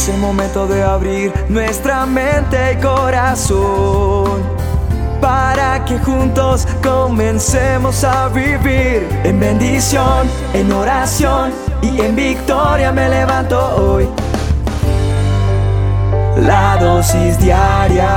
Es 0.00 0.08
el 0.08 0.16
momento 0.16 0.66
de 0.66 0.82
abrir 0.82 1.30
nuestra 1.50 2.06
mente 2.06 2.72
y 2.72 2.76
corazón 2.76 4.40
para 5.20 5.84
que 5.84 5.98
juntos 5.98 6.66
comencemos 6.82 8.02
a 8.02 8.30
vivir 8.30 9.06
en 9.24 9.38
bendición, 9.38 10.26
en 10.54 10.72
oración 10.72 11.52
y 11.82 12.00
en 12.00 12.16
victoria 12.16 12.92
me 12.92 13.10
levanto 13.10 13.58
hoy. 13.76 14.08
La 16.46 16.78
dosis 16.80 17.38
diaria 17.38 18.08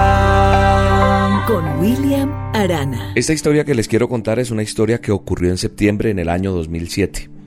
con 1.45 1.81
William 1.81 2.31
Arana. 2.55 3.11
Esta 3.13 3.33
historia 3.33 3.65
que 3.65 3.75
les 3.75 3.89
quiero 3.89 4.07
contar 4.07 4.39
es 4.39 4.51
una 4.51 4.63
historia 4.63 5.01
que 5.01 5.11
ocurrió 5.11 5.49
en 5.49 5.57
septiembre 5.57 6.11
en 6.11 6.19
el 6.19 6.29
año 6.29 6.53
2007. 6.53 7.42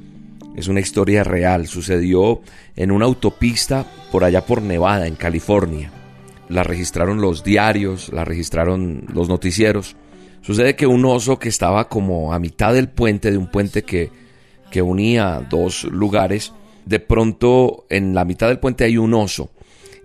Es 0.56 0.68
una 0.68 0.80
historia 0.80 1.22
real, 1.22 1.66
sucedió 1.66 2.40
en 2.74 2.90
una 2.90 3.04
autopista 3.04 3.86
por 4.10 4.24
allá 4.24 4.44
por 4.44 4.62
Nevada, 4.62 5.06
en 5.06 5.14
California. 5.14 5.92
La 6.48 6.62
registraron 6.62 7.20
los 7.20 7.44
diarios, 7.44 8.10
la 8.12 8.24
registraron 8.24 9.04
los 9.12 9.28
noticieros. 9.28 9.96
Sucede 10.40 10.74
que 10.74 10.86
un 10.86 11.04
oso 11.04 11.38
que 11.38 11.50
estaba 11.50 11.88
como 11.88 12.32
a 12.32 12.38
mitad 12.38 12.72
del 12.72 12.88
puente, 12.88 13.30
de 13.30 13.36
un 13.36 13.50
puente 13.50 13.82
que, 13.82 14.10
que 14.70 14.80
unía 14.80 15.46
dos 15.48 15.84
lugares, 15.84 16.54
de 16.86 17.00
pronto 17.00 17.84
en 17.90 18.14
la 18.14 18.24
mitad 18.24 18.48
del 18.48 18.58
puente 18.58 18.84
hay 18.84 18.96
un 18.96 19.12
oso 19.12 19.50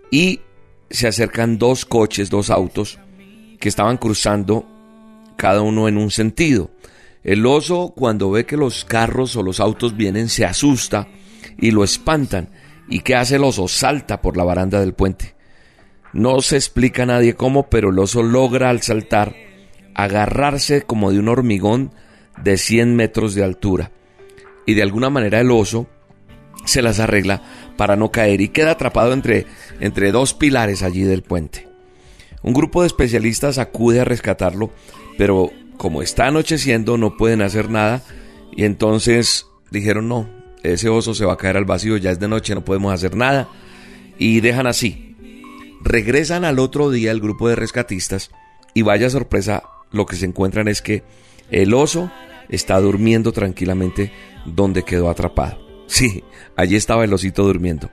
y 0.09 0.41
se 0.89 1.07
acercan 1.07 1.57
dos 1.57 1.85
coches, 1.85 2.29
dos 2.29 2.49
autos, 2.49 2.99
que 3.59 3.70
estaban 3.70 3.97
cruzando 3.97 4.65
cada 5.37 5.61
uno 5.61 5.87
en 5.87 5.97
un 5.97 6.11
sentido. 6.11 6.70
El 7.23 7.45
oso 7.45 7.93
cuando 7.95 8.31
ve 8.31 8.45
que 8.45 8.57
los 8.57 8.84
carros 8.85 9.35
o 9.35 9.43
los 9.43 9.59
autos 9.59 9.95
vienen 9.95 10.29
se 10.29 10.45
asusta 10.45 11.07
y 11.59 11.71
lo 11.71 11.84
espantan. 11.84 12.49
¿Y 12.89 13.02
qué 13.02 13.16
hace 13.16 13.35
el 13.35 13.43
oso? 13.43 13.67
Salta 13.67 14.21
por 14.21 14.38
la 14.38 14.43
baranda 14.43 14.79
del 14.79 14.93
puente. 14.93 15.35
No 16.13 16.41
se 16.41 16.57
explica 16.57 17.03
a 17.03 17.05
nadie 17.05 17.35
cómo, 17.35 17.70
pero 17.70 17.90
el 17.90 17.99
oso 17.99 18.23
logra 18.23 18.70
al 18.70 18.82
saltar 18.82 19.35
agarrarse 19.93 20.82
como 20.82 21.12
de 21.12 21.20
un 21.20 21.27
hormigón 21.27 21.93
de 22.43 22.57
100 22.57 22.95
metros 22.95 23.35
de 23.35 23.43
altura. 23.43 23.91
Y 24.65 24.73
de 24.73 24.84
alguna 24.84 25.10
manera 25.10 25.40
el 25.40 25.51
oso 25.51 25.88
se 26.65 26.82
las 26.82 26.99
arregla 26.99 27.41
para 27.77 27.95
no 27.95 28.12
caer 28.12 28.41
y 28.41 28.49
queda 28.49 28.71
atrapado 28.71 29.13
entre, 29.13 29.45
entre 29.79 30.12
dos 30.12 30.34
pilares 30.34 30.84
allí 30.84 31.04
del 31.04 31.23
puente. 31.23 31.67
Un 32.43 32.54
grupo 32.54 32.82
de 32.82 32.88
especialistas 32.88 33.57
acude 33.57 34.01
a 34.01 34.05
rescatarlo, 34.05 34.71
pero 35.17 35.51
como 35.82 36.04
está 36.04 36.27
anocheciendo 36.27 36.96
no 36.99 37.18
pueden 37.18 37.41
hacer 37.41 37.71
nada 37.71 38.04
y 38.55 38.65
entonces 38.65 39.48
dijeron 39.71 40.07
no, 40.07 40.29
ese 40.62 40.90
oso 40.90 41.15
se 41.15 41.26
va 41.26 41.34
a 41.34 41.38
caer 41.38 41.57
al 41.57 41.65
vacío, 41.65 41.98
ya 41.98 42.12
es 42.12 42.20
de 42.20 42.27
noche, 42.27 42.54
no 42.54 42.63
podemos 42.63 42.93
hacer 42.93 43.15
nada 43.15 43.49
y 44.20 44.41
dejan 44.41 44.68
así. 44.68 45.15
Regresan 45.82 46.46
al 46.46 46.60
otro 46.60 46.91
día 46.91 47.10
el 47.10 47.20
grupo 47.20 47.49
de 47.49 47.55
rescatistas 47.55 48.29
y 48.76 48.84
vaya 48.84 49.10
sorpresa, 49.10 49.63
lo 49.90 50.05
que 50.05 50.18
se 50.18 50.27
encuentran 50.27 50.68
es 50.68 50.84
que 50.84 51.01
el 51.49 51.73
oso 51.73 52.12
está 52.48 52.79
durmiendo 52.79 53.32
tranquilamente 53.32 54.12
donde 54.45 54.84
quedó 54.84 55.10
atrapado. 55.10 55.57
Sí, 55.88 56.23
allí 56.55 56.76
estaba 56.76 57.05
el 57.05 57.13
osito 57.13 57.43
durmiendo. 57.43 57.90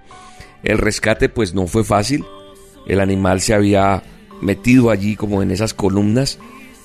El 0.62 0.76
rescate 0.76 1.30
pues 1.30 1.54
no 1.54 1.66
fue 1.66 1.84
fácil. 1.84 2.26
El 2.86 3.00
animal 3.00 3.40
se 3.40 3.54
había 3.54 4.02
metido 4.42 4.90
allí 4.90 5.16
como 5.16 5.42
en 5.42 5.50
esas 5.50 5.72
columnas 5.72 6.38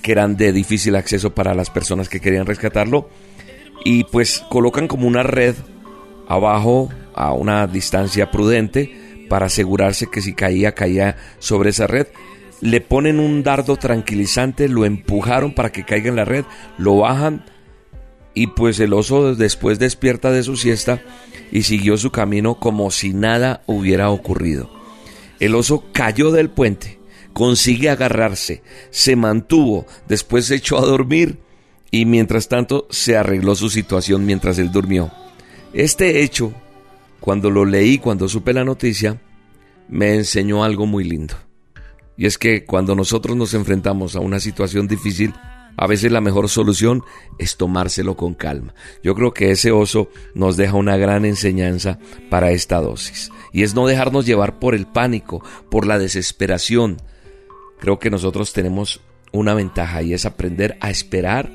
que 0.04 0.12
eran 0.12 0.38
de 0.38 0.54
difícil 0.54 0.96
acceso 0.96 1.34
para 1.34 1.56
las 1.56 1.72
personas 1.72 2.10
que 2.10 2.20
querían 2.20 2.46
rescatarlo. 2.46 3.10
Y 3.84 4.04
pues 4.04 4.44
colocan 4.50 4.88
como 4.88 5.08
una 5.08 5.24
red 5.24 5.56
abajo 6.28 6.90
a 7.16 7.34
una 7.34 7.66
distancia 7.66 8.30
prudente 8.30 9.26
para 9.30 9.48
asegurarse 9.48 10.08
que 10.12 10.22
si 10.22 10.34
caía, 10.34 10.74
caía 10.74 11.18
sobre 11.40 11.72
esa 11.72 11.88
red. 11.88 12.08
Le 12.62 12.82
ponen 12.82 13.20
un 13.20 13.42
dardo 13.42 13.78
tranquilizante, 13.78 14.70
lo 14.70 14.86
empujaron 14.86 15.54
para 15.56 15.72
que 15.72 15.86
caiga 15.86 16.10
en 16.10 16.16
la 16.16 16.26
red, 16.26 16.46
lo 16.78 16.98
bajan 16.98 17.46
y 18.34 18.48
pues 18.48 18.80
el 18.80 18.94
oso 18.94 19.36
después 19.36 19.80
despierta 19.80 20.32
de 20.32 20.44
su 20.44 20.58
siesta 20.58 21.02
y 21.52 21.64
siguió 21.64 21.98
su 21.98 22.12
camino 22.12 22.56
como 22.56 22.90
si 22.92 23.14
nada 23.14 23.64
hubiera 23.68 24.10
ocurrido. 24.10 24.70
El 25.40 25.56
oso 25.56 25.84
cayó 25.94 26.32
del 26.32 26.50
puente, 26.50 27.00
consigue 27.34 27.90
agarrarse, 27.90 28.64
se 28.90 29.16
mantuvo, 29.16 29.86
después 30.08 30.46
se 30.46 30.56
echó 30.56 30.78
a 30.78 30.86
dormir 30.86 31.40
y 31.92 32.06
mientras 32.06 32.48
tanto 32.48 32.88
se 32.90 33.18
arregló 33.18 33.56
su 33.56 33.70
situación 33.70 34.26
mientras 34.26 34.58
él 34.60 34.72
durmió. 34.72 35.12
Este 35.74 36.24
hecho, 36.24 36.54
cuando 37.20 37.50
lo 37.50 37.66
leí, 37.66 37.98
cuando 37.98 38.30
supe 38.30 38.54
la 38.54 38.64
noticia, 38.64 39.22
me 39.90 40.16
enseñó 40.16 40.64
algo 40.64 40.86
muy 40.86 41.04
lindo. 41.04 41.36
Y 42.16 42.26
es 42.26 42.38
que 42.38 42.66
cuando 42.66 42.96
nosotros 42.96 43.36
nos 43.36 43.54
enfrentamos 43.54 44.16
a 44.16 44.20
una 44.20 44.40
situación 44.40 44.88
difícil, 44.88 45.34
a 45.76 45.88
veces 45.88 46.12
la 46.12 46.22
mejor 46.22 46.50
solución 46.50 47.04
es 47.40 47.58
tomárselo 47.58 48.16
con 48.16 48.36
calma. 48.36 48.74
Yo 49.04 49.16
creo 49.16 49.34
que 49.34 49.52
ese 49.52 49.72
oso 49.72 50.10
nos 50.36 50.56
deja 50.58 50.76
una 50.76 50.98
gran 50.98 51.26
enseñanza 51.26 51.98
para 52.30 52.52
esta 52.52 52.80
dosis. 52.80 53.32
Y 53.52 53.64
es 53.64 53.74
no 53.74 53.88
dejarnos 53.88 54.26
llevar 54.26 54.60
por 54.60 54.76
el 54.76 54.86
pánico, 54.86 55.44
por 55.70 55.88
la 55.88 55.98
desesperación. 55.98 56.98
Creo 57.84 58.00
que 58.00 58.10
nosotros 58.10 58.54
tenemos 58.54 59.02
una 59.34 59.54
ventaja 59.54 60.02
y 60.04 60.14
es 60.14 60.26
aprender 60.26 60.78
a 60.80 60.90
esperar 60.90 61.52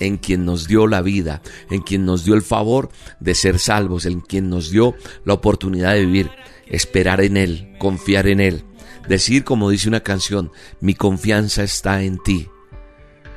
en 0.00 0.18
quien 0.18 0.44
nos 0.44 0.68
dio 0.68 0.86
la 0.86 1.00
vida, 1.00 1.40
en 1.70 1.80
quien 1.80 2.04
nos 2.04 2.26
dio 2.26 2.34
el 2.34 2.42
favor 2.42 2.90
de 3.20 3.34
ser 3.34 3.58
salvos, 3.58 4.04
en 4.04 4.20
quien 4.20 4.50
nos 4.50 4.70
dio 4.70 4.94
la 5.24 5.32
oportunidad 5.32 5.94
de 5.94 6.04
vivir. 6.04 6.30
Esperar 6.66 7.22
en 7.22 7.38
Él, 7.38 7.74
confiar 7.78 8.26
en 8.26 8.40
Él. 8.40 8.64
Decir 9.08 9.44
como 9.44 9.70
dice 9.70 9.88
una 9.88 10.00
canción, 10.00 10.52
mi 10.82 10.92
confianza 10.92 11.62
está 11.62 12.02
en 12.02 12.22
ti. 12.22 12.50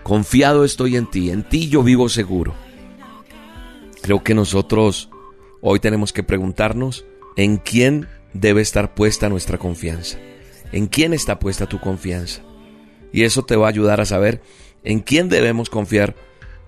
Confiado 0.04 0.66
estoy 0.66 0.98
en 0.98 1.10
ti, 1.10 1.30
en 1.30 1.48
ti 1.48 1.70
yo 1.70 1.84
vivo 1.84 2.10
seguro. 2.10 2.54
Creo 4.02 4.26
que 4.26 4.34
nosotros 4.34 5.10
hoy 5.62 5.80
tenemos 5.80 6.12
que 6.12 6.24
preguntarnos 6.24 7.06
en 7.38 7.56
quién 7.56 8.10
debe 8.34 8.60
estar 8.60 8.94
puesta 8.94 9.30
nuestra 9.30 9.58
confianza. 9.58 10.18
¿En 10.76 10.88
quién 10.88 11.14
está 11.14 11.40
puesta 11.40 11.68
tu 11.68 11.80
confianza? 11.80 12.42
Y 13.14 13.24
eso 13.24 13.46
te 13.46 13.56
va 13.56 13.68
a 13.68 13.70
ayudar 13.70 14.02
a 14.02 14.06
saber 14.06 14.42
en 14.84 15.00
quién 15.00 15.30
debemos 15.30 15.70
confiar, 15.70 16.18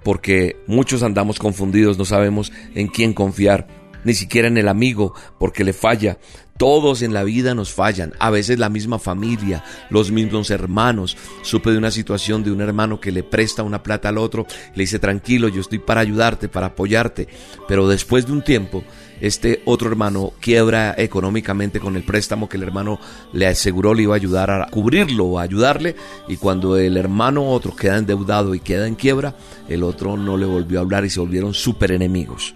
porque 0.01 0.55
muchos 0.65 1.03
andamos 1.03 1.39
confundidos, 1.39 1.97
no 1.97 2.05
sabemos 2.05 2.53
en 2.73 2.87
quién 2.87 3.11
confiar 3.11 3.67
ni 4.05 4.13
siquiera 4.13 4.47
en 4.47 4.57
el 4.57 4.69
amigo, 4.69 5.13
porque 5.37 5.65
le 5.65 5.73
falla. 5.73 6.19
Todos 6.57 7.01
en 7.01 7.13
la 7.13 7.25
vida 7.25 7.53
nos 7.53 7.73
fallan, 7.73 8.13
a 8.17 8.29
veces 8.29 8.57
la 8.57 8.69
misma 8.69 8.97
familia, 8.97 9.65
los 9.89 10.09
mismos 10.09 10.51
hermanos. 10.51 11.17
Supe 11.41 11.71
de 11.71 11.77
una 11.77 11.91
situación 11.91 12.45
de 12.45 12.51
un 12.51 12.61
hermano 12.61 13.01
que 13.01 13.11
le 13.11 13.23
presta 13.23 13.61
una 13.61 13.83
plata 13.83 14.07
al 14.07 14.17
otro, 14.17 14.47
le 14.73 14.83
dice 14.83 14.99
tranquilo, 14.99 15.49
yo 15.49 15.59
estoy 15.59 15.79
para 15.79 15.99
ayudarte, 15.99 16.47
para 16.47 16.67
apoyarte, 16.67 17.27
pero 17.67 17.89
después 17.89 18.25
de 18.25 18.31
un 18.31 18.41
tiempo, 18.41 18.85
este 19.21 19.61
otro 19.65 19.89
hermano 19.89 20.33
quiebra 20.39 20.93
económicamente 20.97 21.79
con 21.79 21.95
el 21.95 22.03
préstamo 22.03 22.47
que 22.47 22.57
el 22.57 22.63
hermano 22.63 22.99
le 23.33 23.47
aseguró 23.47 23.93
le 23.93 24.03
iba 24.03 24.13
a 24.13 24.17
ayudar 24.17 24.51
a 24.51 24.67
cubrirlo 24.67 25.25
o 25.25 25.39
a 25.39 25.43
ayudarle, 25.43 25.95
y 26.27 26.37
cuando 26.37 26.77
el 26.77 26.97
hermano 26.97 27.49
otro 27.49 27.75
queda 27.75 27.97
endeudado 27.97 28.55
y 28.55 28.59
queda 28.59 28.87
en 28.87 28.95
quiebra, 28.95 29.35
el 29.67 29.83
otro 29.83 30.17
no 30.17 30.37
le 30.37 30.45
volvió 30.45 30.79
a 30.79 30.81
hablar 30.81 31.05
y 31.05 31.09
se 31.09 31.19
volvieron 31.19 31.53
súper 31.53 31.91
enemigos. 31.91 32.55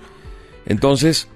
Entonces, 0.66 1.28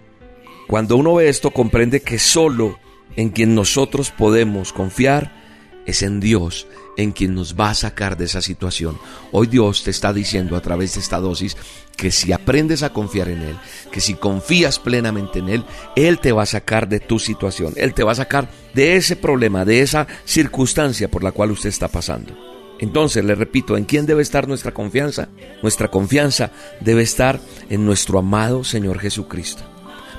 cuando 0.68 0.98
uno 0.98 1.16
ve 1.16 1.30
esto, 1.30 1.52
comprende 1.52 2.02
que 2.02 2.20
solo 2.20 2.78
en 3.16 3.30
quien 3.30 3.56
nosotros 3.56 4.12
podemos 4.12 4.74
confiar 4.74 5.45
es 5.86 6.02
en 6.02 6.20
Dios, 6.20 6.68
en 6.98 7.12
quien 7.12 7.36
nos 7.36 7.56
va 7.56 7.70
a 7.70 7.76
sacar 7.76 8.18
de 8.18 8.26
esa 8.26 8.42
situación. 8.42 8.98
Hoy 9.32 9.48
Dios 9.48 9.84
te 9.84 9.92
está 9.92 10.14
diciendo 10.14 10.56
a 10.56 10.62
través 10.62 10.96
de 10.96 11.02
esta 11.02 11.20
dosis 11.20 11.58
que 11.96 12.12
si 12.12 12.34
aprendes 12.34 12.84
a 12.84 12.92
confiar 12.92 13.30
en 13.30 13.42
Él, 13.42 13.56
que 13.92 14.02
si 14.02 14.16
confías 14.16 14.80
plenamente 14.80 15.40
en 15.40 15.50
Él, 15.50 15.66
Él 15.96 16.20
te 16.20 16.32
va 16.32 16.44
a 16.44 16.48
sacar 16.48 16.88
de 16.88 17.00
tu 17.00 17.20
situación, 17.20 17.74
Él 17.76 17.94
te 17.94 18.04
va 18.04 18.14
a 18.14 18.16
sacar 18.16 18.50
de 18.74 18.96
ese 18.96 19.16
problema, 19.16 19.66
de 19.66 19.82
esa 19.82 20.08
circunstancia 20.26 21.10
por 21.10 21.24
la 21.24 21.32
cual 21.32 21.52
usted 21.52 21.70
está 21.70 21.88
pasando. 21.88 22.36
Entonces, 22.80 23.24
le 23.24 23.36
repito, 23.36 23.78
¿en 23.78 23.86
quién 23.86 24.06
debe 24.06 24.22
estar 24.22 24.48
nuestra 24.48 24.74
confianza? 24.74 25.30
Nuestra 25.62 25.90
confianza 25.90 26.52
debe 26.82 27.04
estar 27.04 27.40
en 27.70 27.86
nuestro 27.86 28.20
amado 28.20 28.64
Señor 28.64 29.00
Jesucristo. 29.00 29.64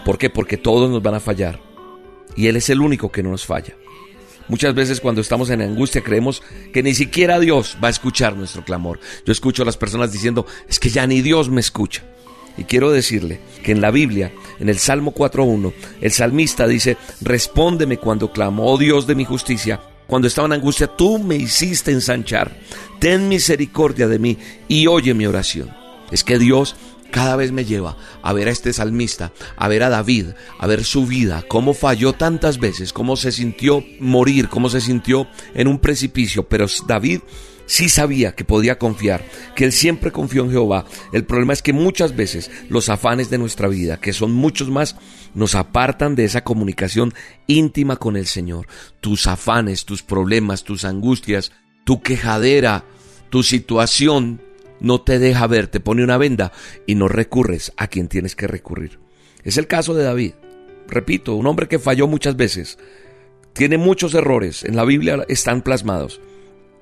¿Por 0.07 0.17
qué? 0.17 0.31
Porque 0.31 0.57
todos 0.57 0.91
nos 0.91 1.03
van 1.03 1.17
a 1.17 1.21
fallar. 1.21 1.61
Y 2.35 2.47
Él 2.47 2.57
es 2.57 2.71
el 2.71 2.81
único 2.81 3.11
que 3.13 3.23
no 3.23 3.31
nos 3.31 3.45
falla. 3.45 3.75
Muchas 4.49 4.75
veces 4.75 5.01
cuando 5.01 5.21
estamos 5.21 5.51
en 5.51 5.63
angustia 5.63 6.03
creemos 6.03 6.43
que 6.73 6.83
ni 6.83 6.95
siquiera 6.95 7.41
Dios 7.41 7.77
va 7.83 7.89
a 7.89 7.91
escuchar 7.91 8.37
nuestro 8.37 8.65
clamor. 8.65 9.01
Yo 9.25 9.33
escucho 9.33 9.63
a 9.63 9.67
las 9.67 9.77
personas 9.77 10.13
diciendo, 10.13 10.47
es 10.69 10.79
que 10.79 10.91
ya 10.91 11.07
ni 11.07 11.23
Dios 11.23 11.51
me 11.51 11.61
escucha. 11.61 12.05
Y 12.57 12.65
quiero 12.65 12.91
decirle 12.91 13.41
que 13.63 13.73
en 13.73 13.81
la 13.81 13.91
Biblia, 13.91 14.33
en 14.59 14.69
el 14.69 14.79
Salmo 14.79 15.13
4.1, 15.13 15.73
el 16.01 16.13
salmista 16.13 16.67
dice, 16.67 16.97
respóndeme 17.21 17.99
cuando 17.99 18.33
clamo, 18.33 18.67
oh 18.67 18.79
Dios 18.79 19.07
de 19.07 19.15
mi 19.15 19.25
justicia, 19.25 19.81
cuando 20.07 20.29
estaba 20.29 20.47
en 20.47 20.55
angustia, 20.55 20.87
tú 20.87 21.19
me 21.19 21.37
hiciste 21.37 21.91
ensanchar. 21.91 22.57
Ten 23.01 23.29
misericordia 23.29 24.07
de 24.07 24.19
mí 24.19 24.39
y 24.69 24.87
oye 24.87 25.13
mi 25.15 25.27
oración. 25.27 25.71
Es 26.11 26.23
que 26.23 26.39
Dios 26.39 26.77
cada 27.11 27.37
vez 27.37 27.53
me 27.53 27.65
lleva 27.65 27.97
a 28.23 28.33
ver 28.33 28.49
a 28.49 28.51
este 28.51 28.73
salmista, 28.73 29.33
a 29.57 29.69
ver 29.69 29.83
a 29.83 29.89
David, 29.89 30.29
a 30.59 30.67
ver 30.67 30.85
su 30.85 31.07
vida, 31.07 31.45
cómo 31.49 31.75
falló 31.75 32.13
tantas 32.13 32.59
veces, 32.59 32.93
cómo 32.93 33.17
se 33.17 33.33
sintió 33.33 33.85
morir, 34.01 34.49
cómo 34.49 34.69
se 34.69 34.81
sintió 34.81 35.27
en 35.55 35.69
un 35.69 35.79
precipicio, 35.79 36.49
pero 36.49 36.67
David 36.87 37.21
sí 37.67 37.89
sabía 37.89 38.35
que 38.35 38.45
podía 38.45 38.79
confiar, 38.79 39.25
que 39.55 39.65
él 39.65 39.73
siempre 39.73 40.13
confió 40.13 40.45
en 40.45 40.51
Jehová. 40.51 40.87
El 41.13 41.25
problema 41.25 41.53
es 41.53 41.63
que 41.63 41.73
muchas 41.73 42.17
veces 42.17 42.51
los 42.69 42.89
afanes 42.89 43.29
de 43.29 43.39
nuestra 43.39 43.69
vida, 43.69 44.01
que 44.01 44.13
son 44.13 44.33
muchos 44.33 44.71
más, 44.71 44.97
nos 45.35 45.55
apartan 45.55 46.15
de 46.15 46.25
esa 46.25 46.45
comunicación 46.45 47.13
íntima 47.47 47.97
con 47.97 48.17
el 48.17 48.27
Señor. 48.27 48.67
Tus 49.01 49.27
afanes, 49.27 49.85
tus 49.85 50.03
problemas, 50.03 50.65
tus 50.65 50.85
angustias, 50.85 51.53
tu 51.85 52.01
quejadera, 52.01 52.85
tu 53.31 53.43
situación 53.43 54.41
no 54.81 55.01
te 55.01 55.19
deja 55.19 55.47
ver, 55.47 55.69
te 55.69 55.81
pone 55.81 56.05
una 56.05 56.19
venda 56.19 56.53
y 56.87 56.95
no 56.95 57.09
recurres 57.09 57.73
a 57.77 57.89
quien 57.89 58.09
tienes 58.09 58.37
que 58.37 58.47
recurrir. 58.47 58.99
Es 59.45 59.57
el 59.57 59.67
caso 59.67 59.95
de 59.95 60.05
David. 60.05 60.33
Repito, 60.89 61.35
un 61.35 61.47
hombre 61.47 61.69
que 61.69 61.79
falló 61.79 62.07
muchas 62.07 62.37
veces. 62.37 62.79
Tiene 63.53 63.79
muchos 63.79 64.15
errores, 64.15 64.65
en 64.65 64.77
la 64.77 64.85
Biblia 64.85 65.25
están 65.29 65.63
plasmados. 65.63 66.21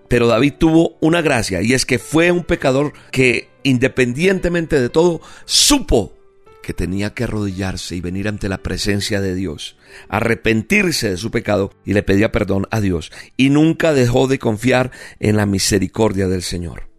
Pero 0.09 0.27
David 0.27 0.55
tuvo 0.59 0.97
una 1.01 1.23
gracia 1.23 1.63
y 1.63 1.73
es 1.73 1.87
que 1.87 1.99
fue 1.99 2.31
un 2.31 2.45
pecador 2.45 2.93
que 3.11 3.49
independientemente 3.63 4.81
de 4.81 4.89
todo 4.91 5.21
supo 5.45 6.15
que 6.63 6.75
tenía 6.75 7.15
que 7.15 7.25
arrodillarse 7.25 7.95
y 7.95 8.01
venir 8.01 8.27
ante 8.27 8.49
la 8.49 8.59
presencia 8.59 9.21
de 9.21 9.35
Dios, 9.35 9.77
arrepentirse 10.09 11.11
de 11.11 11.17
su 11.17 11.31
pecado 11.31 11.73
y 11.85 11.93
le 11.93 12.03
pedía 12.03 12.33
perdón 12.33 12.67
a 12.71 12.81
Dios 12.81 13.13
y 13.37 13.51
nunca 13.51 13.93
dejó 13.93 14.27
de 14.27 14.39
confiar 14.39 14.91
en 15.21 15.37
la 15.37 15.47
misericordia 15.47 16.27
del 16.27 16.43
Señor. 16.43 16.94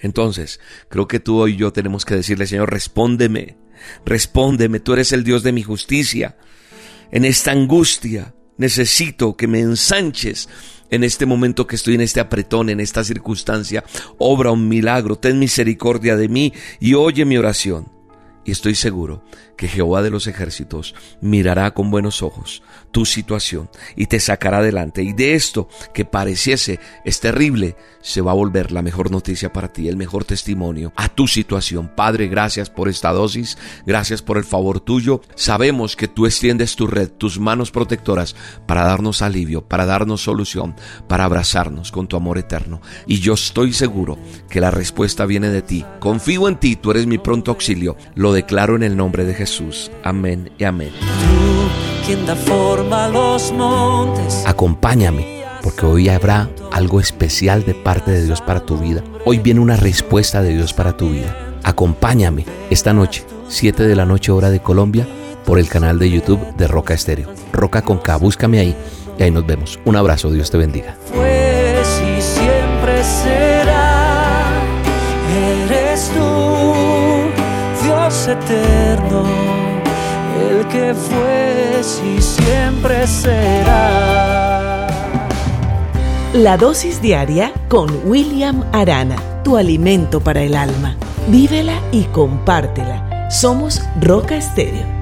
Entonces, 0.00 0.60
creo 0.88 1.08
que 1.08 1.20
tú 1.20 1.46
y 1.46 1.56
yo 1.56 1.72
tenemos 1.72 2.04
que 2.04 2.14
decirle, 2.14 2.46
Señor, 2.46 2.70
respóndeme, 2.70 3.56
respóndeme, 4.04 4.80
tú 4.80 4.92
eres 4.92 5.12
el 5.12 5.24
Dios 5.24 5.42
de 5.42 5.52
mi 5.52 5.62
justicia. 5.62 6.36
En 7.10 7.24
esta 7.24 7.52
angustia 7.52 8.34
necesito 8.56 9.36
que 9.36 9.46
me 9.46 9.60
ensanches 9.60 10.48
en 10.90 11.04
este 11.04 11.26
momento 11.26 11.66
que 11.66 11.76
estoy 11.76 11.94
en 11.94 12.00
este 12.00 12.20
apretón, 12.20 12.70
en 12.70 12.80
esta 12.80 13.04
circunstancia. 13.04 13.84
Obra 14.18 14.50
un 14.50 14.68
milagro, 14.68 15.16
ten 15.16 15.38
misericordia 15.38 16.16
de 16.16 16.28
mí 16.28 16.52
y 16.80 16.94
oye 16.94 17.24
mi 17.24 17.36
oración. 17.36 17.97
Y 18.48 18.50
estoy 18.50 18.74
seguro 18.74 19.22
que 19.58 19.68
Jehová 19.68 20.00
de 20.00 20.08
los 20.08 20.26
ejércitos 20.26 20.94
mirará 21.20 21.74
con 21.74 21.90
buenos 21.90 22.22
ojos 22.22 22.62
tu 22.92 23.04
situación 23.04 23.68
y 23.94 24.06
te 24.06 24.20
sacará 24.20 24.58
adelante. 24.58 25.02
Y 25.02 25.12
de 25.12 25.34
esto 25.34 25.68
que 25.92 26.06
pareciese 26.06 26.80
es 27.04 27.20
terrible, 27.20 27.76
se 28.00 28.22
va 28.22 28.30
a 28.30 28.34
volver 28.34 28.72
la 28.72 28.80
mejor 28.80 29.10
noticia 29.10 29.52
para 29.52 29.70
ti, 29.70 29.88
el 29.88 29.98
mejor 29.98 30.24
testimonio 30.24 30.94
a 30.96 31.10
tu 31.10 31.28
situación. 31.28 31.90
Padre, 31.94 32.28
gracias 32.28 32.70
por 32.70 32.88
esta 32.88 33.12
dosis, 33.12 33.58
gracias 33.84 34.22
por 34.22 34.38
el 34.38 34.44
favor 34.44 34.80
tuyo. 34.80 35.20
Sabemos 35.34 35.94
que 35.94 36.08
tú 36.08 36.24
extiendes 36.24 36.74
tu 36.74 36.86
red, 36.86 37.10
tus 37.10 37.38
manos 37.38 37.70
protectoras 37.70 38.34
para 38.66 38.84
darnos 38.84 39.20
alivio, 39.20 39.60
para 39.60 39.84
darnos 39.84 40.22
solución, 40.22 40.74
para 41.06 41.24
abrazarnos 41.24 41.92
con 41.92 42.06
tu 42.06 42.16
amor 42.16 42.38
eterno. 42.38 42.80
Y 43.06 43.18
yo 43.20 43.34
estoy 43.34 43.74
seguro 43.74 44.18
que 44.48 44.62
la 44.62 44.70
respuesta 44.70 45.26
viene 45.26 45.50
de 45.50 45.60
ti. 45.60 45.84
Confío 45.98 46.48
en 46.48 46.58
ti, 46.58 46.76
tú 46.76 46.92
eres 46.92 47.06
mi 47.06 47.18
pronto 47.18 47.50
auxilio. 47.50 47.96
Lo 48.14 48.37
declaro 48.38 48.76
en 48.76 48.84
el 48.84 48.96
nombre 48.96 49.24
de 49.24 49.34
Jesús. 49.34 49.90
Amén 50.04 50.52
y 50.58 50.64
amén. 50.64 50.92
quien 52.06 52.24
da 52.24 52.36
forma 52.36 53.06
a 53.06 53.08
los 53.08 53.50
montes. 53.52 54.44
Acompáñame, 54.46 55.42
porque 55.60 55.84
hoy 55.84 56.08
habrá 56.08 56.48
algo 56.70 57.00
especial 57.00 57.64
de 57.64 57.74
parte 57.74 58.12
de 58.12 58.24
Dios 58.24 58.40
para 58.40 58.60
tu 58.60 58.78
vida. 58.78 59.02
Hoy 59.24 59.38
viene 59.38 59.58
una 59.58 59.74
respuesta 59.74 60.40
de 60.40 60.54
Dios 60.54 60.72
para 60.72 60.96
tu 60.96 61.10
vida. 61.10 61.36
Acompáñame 61.64 62.46
esta 62.70 62.92
noche, 62.92 63.24
7 63.48 63.82
de 63.82 63.96
la 63.96 64.04
noche 64.04 64.30
hora 64.30 64.50
de 64.50 64.60
Colombia, 64.60 65.08
por 65.44 65.58
el 65.58 65.68
canal 65.68 65.98
de 65.98 66.08
YouTube 66.08 66.40
de 66.56 66.68
Roca 66.68 66.94
Estéreo. 66.94 67.28
Roca 67.52 67.82
con 67.82 67.98
K, 67.98 68.16
búscame 68.18 68.60
ahí 68.60 68.76
y 69.18 69.22
ahí 69.24 69.32
nos 69.32 69.44
vemos. 69.44 69.80
Un 69.84 69.96
abrazo, 69.96 70.30
Dios 70.30 70.48
te 70.48 70.58
bendiga. 70.58 70.96
El 80.50 80.66
que 80.68 80.94
fue 80.94 81.80
y 81.80 82.20
siempre 82.20 83.06
será. 83.06 84.86
La 86.34 86.56
dosis 86.56 87.00
diaria 87.00 87.52
con 87.68 87.88
William 88.04 88.64
Arana, 88.72 89.16
tu 89.42 89.56
alimento 89.56 90.20
para 90.20 90.42
el 90.42 90.54
alma. 90.56 90.96
Vívela 91.28 91.80
y 91.90 92.04
compártela. 92.04 93.30
Somos 93.30 93.82
Roca 94.00 94.36
Estéreo 94.36 94.97